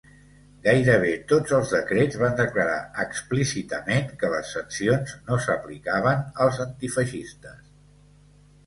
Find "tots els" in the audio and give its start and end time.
1.31-1.73